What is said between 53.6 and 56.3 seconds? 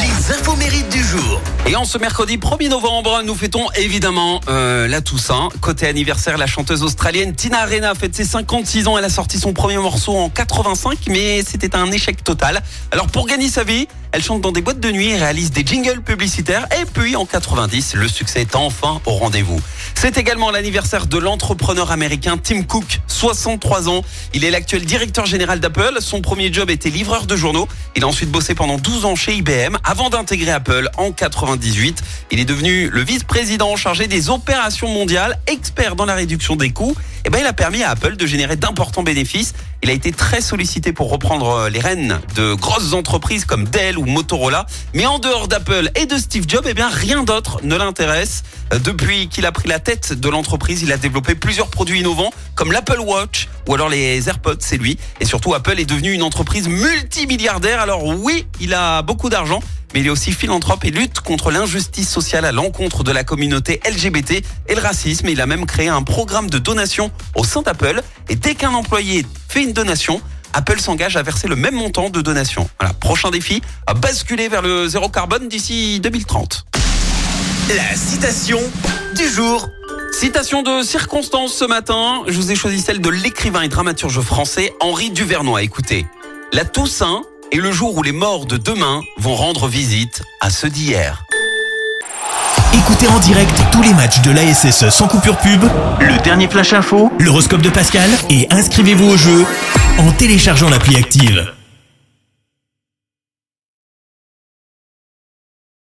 ou alors les AirPods, c'est lui. Et surtout, Apple est devenu une